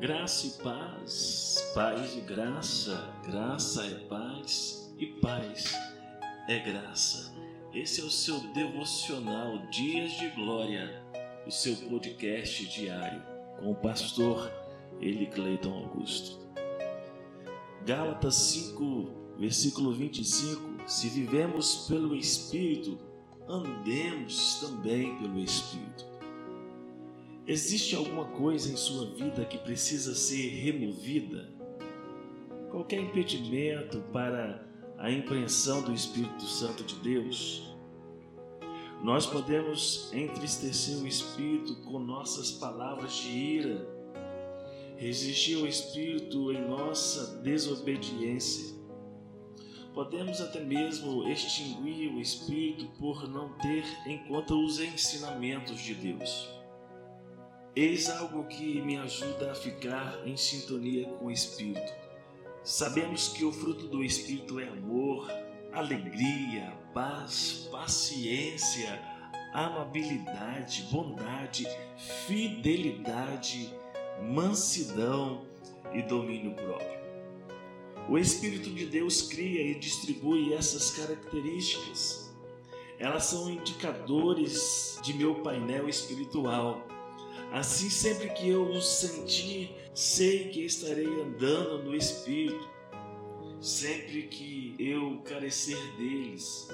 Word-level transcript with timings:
Graça 0.00 0.46
e 0.46 0.50
paz, 0.62 1.72
paz 1.74 2.16
e 2.16 2.22
graça, 2.22 3.12
graça 3.22 3.84
é 3.84 3.94
paz 4.06 4.90
e 4.96 5.04
paz 5.04 5.74
é 6.48 6.58
graça. 6.58 7.34
Esse 7.74 8.00
é 8.00 8.04
o 8.04 8.10
seu 8.10 8.40
devocional 8.54 9.58
Dias 9.70 10.12
de 10.12 10.30
Glória, 10.30 11.04
o 11.46 11.50
seu 11.50 11.76
podcast 11.76 12.66
diário 12.66 13.22
com 13.58 13.72
o 13.72 13.74
pastor 13.74 14.50
Eli 15.02 15.26
Cleiton 15.26 15.84
Augusto. 15.84 16.48
Gálatas 17.84 18.36
5, 18.36 19.36
versículo 19.38 19.92
25: 19.92 20.88
Se 20.88 21.10
vivemos 21.10 21.86
pelo 21.88 22.16
Espírito, 22.16 22.98
andemos 23.46 24.60
também 24.62 25.18
pelo 25.18 25.38
Espírito. 25.40 26.08
Existe 27.50 27.96
alguma 27.96 28.26
coisa 28.26 28.72
em 28.72 28.76
sua 28.76 29.06
vida 29.06 29.44
que 29.44 29.58
precisa 29.58 30.14
ser 30.14 30.50
removida? 30.50 31.48
Qualquer 32.70 33.00
impedimento 33.00 33.98
para 34.12 34.64
a 34.96 35.10
impressão 35.10 35.82
do 35.82 35.92
Espírito 35.92 36.44
Santo 36.44 36.84
de 36.84 36.94
Deus? 37.00 37.74
Nós 39.02 39.26
podemos 39.26 40.12
entristecer 40.12 40.98
o 40.98 41.08
Espírito 41.08 41.74
com 41.82 41.98
nossas 41.98 42.52
palavras 42.52 43.14
de 43.14 43.30
ira, 43.30 43.84
resistir 44.96 45.56
ao 45.56 45.66
Espírito 45.66 46.52
em 46.52 46.68
nossa 46.68 47.38
desobediência. 47.38 48.76
Podemos 49.92 50.40
até 50.40 50.60
mesmo 50.60 51.28
extinguir 51.28 52.12
o 52.12 52.20
Espírito 52.20 52.86
por 52.96 53.28
não 53.28 53.54
ter 53.54 53.84
em 54.06 54.18
conta 54.28 54.54
os 54.54 54.78
ensinamentos 54.78 55.80
de 55.80 55.96
Deus. 55.96 56.59
Eis 57.76 58.10
algo 58.10 58.44
que 58.48 58.80
me 58.82 58.96
ajuda 58.96 59.52
a 59.52 59.54
ficar 59.54 60.26
em 60.26 60.36
sintonia 60.36 61.06
com 61.06 61.26
o 61.26 61.30
Espírito. 61.30 61.92
Sabemos 62.64 63.28
que 63.28 63.44
o 63.44 63.52
fruto 63.52 63.86
do 63.86 64.02
Espírito 64.02 64.58
é 64.58 64.66
amor, 64.66 65.30
alegria, 65.72 66.76
paz, 66.92 67.68
paciência, 67.70 69.00
amabilidade, 69.54 70.88
bondade, 70.90 71.64
fidelidade, 72.26 73.72
mansidão 74.20 75.46
e 75.92 76.02
domínio 76.02 76.54
próprio. 76.54 77.00
O 78.08 78.18
Espírito 78.18 78.68
de 78.70 78.86
Deus 78.86 79.22
cria 79.22 79.62
e 79.62 79.78
distribui 79.78 80.52
essas 80.54 80.90
características. 80.90 82.34
Elas 82.98 83.26
são 83.26 83.48
indicadores 83.48 84.98
de 85.04 85.14
meu 85.14 85.36
painel 85.36 85.88
espiritual 85.88 86.84
Assim, 87.52 87.90
sempre 87.90 88.28
que 88.30 88.48
eu 88.48 88.62
os 88.70 88.86
sentir, 88.86 89.74
sei 89.92 90.48
que 90.50 90.64
estarei 90.64 91.06
andando 91.06 91.84
no 91.84 91.94
Espírito. 91.94 92.68
Sempre 93.60 94.22
que 94.28 94.74
eu 94.78 95.20
carecer 95.24 95.76
deles, 95.96 96.68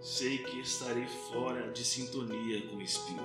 sei 0.00 0.38
que 0.38 0.60
estarei 0.60 1.06
fora 1.30 1.70
de 1.72 1.84
sintonia 1.84 2.66
com 2.68 2.76
o 2.76 2.82
Espírito. 2.82 3.24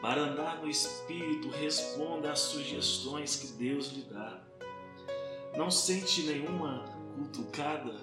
Para 0.00 0.22
andar 0.22 0.62
no 0.62 0.70
Espírito, 0.70 1.50
responda 1.50 2.30
às 2.30 2.38
sugestões 2.38 3.36
que 3.36 3.48
Deus 3.58 3.88
lhe 3.88 4.02
dá. 4.02 4.42
Não 5.56 5.70
sente 5.70 6.22
nenhuma 6.22 6.84
cutucada? 7.16 7.94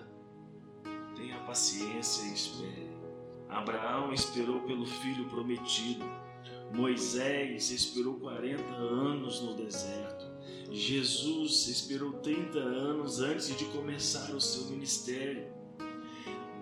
Tenha 1.16 1.40
paciência 1.46 2.24
e 2.24 2.34
espere. 2.34 2.94
Abraão 3.48 4.12
esperou 4.12 4.60
pelo 4.62 4.86
filho 4.86 5.30
prometido 5.30 6.04
Moisés 6.74 7.70
esperou 7.70 8.16
40 8.16 8.64
anos 8.74 9.42
no 9.42 9.54
deserto. 9.54 10.26
Jesus 10.72 11.68
esperou 11.68 12.14
30 12.14 12.58
anos 12.58 13.20
antes 13.20 13.56
de 13.56 13.66
começar 13.66 14.34
o 14.34 14.42
seu 14.42 14.66
ministério. 14.72 15.46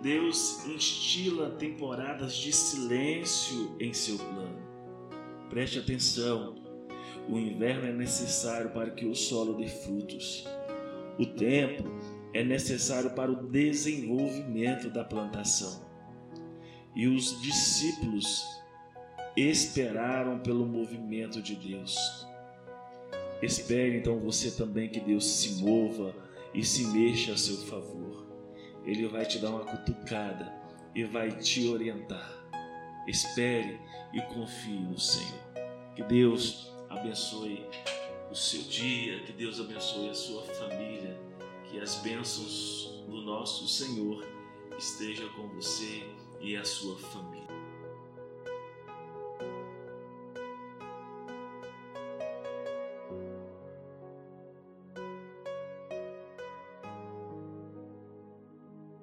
Deus 0.01 0.65
instila 0.65 1.51
temporadas 1.51 2.35
de 2.35 2.51
silêncio 2.51 3.73
em 3.79 3.93
seu 3.93 4.17
plano. 4.17 4.59
Preste 5.49 5.79
atenção: 5.79 6.55
o 7.29 7.37
inverno 7.37 7.87
é 7.87 7.93
necessário 7.93 8.71
para 8.71 8.91
que 8.91 9.05
o 9.05 9.15
solo 9.15 9.53
dê 9.53 9.69
frutos. 9.69 10.45
O 11.17 11.25
tempo 11.25 11.83
é 12.33 12.43
necessário 12.43 13.11
para 13.11 13.31
o 13.31 13.47
desenvolvimento 13.47 14.89
da 14.89 15.05
plantação. 15.05 15.89
E 16.93 17.07
os 17.07 17.41
discípulos 17.41 18.60
esperaram 19.49 20.39
pelo 20.39 20.65
movimento 20.65 21.41
de 21.41 21.55
Deus. 21.55 21.97
Espere 23.41 23.97
então 23.97 24.19
você 24.19 24.51
também 24.51 24.89
que 24.89 24.99
Deus 24.99 25.25
se 25.25 25.63
mova 25.63 26.13
e 26.53 26.63
se 26.63 26.85
mexa 26.87 27.33
a 27.33 27.37
seu 27.37 27.57
favor. 27.57 28.27
Ele 28.85 29.07
vai 29.07 29.25
te 29.25 29.39
dar 29.39 29.49
uma 29.49 29.65
cutucada 29.65 30.53
e 30.93 31.03
vai 31.03 31.31
te 31.31 31.67
orientar. 31.67 32.37
Espere 33.07 33.79
e 34.13 34.21
confie 34.21 34.79
no 34.79 34.99
Senhor. 34.99 35.41
Que 35.95 36.03
Deus 36.03 36.71
abençoe 36.89 37.65
o 38.29 38.35
seu 38.35 38.61
dia, 38.63 39.23
que 39.23 39.33
Deus 39.33 39.59
abençoe 39.59 40.09
a 40.09 40.13
sua 40.13 40.43
família, 40.43 41.19
que 41.69 41.79
as 41.79 41.95
bênçãos 41.95 43.03
do 43.07 43.21
nosso 43.21 43.67
Senhor 43.67 44.25
estejam 44.77 45.27
com 45.33 45.47
você 45.49 46.03
e 46.39 46.55
a 46.55 46.63
sua 46.63 46.97
família. 46.97 47.30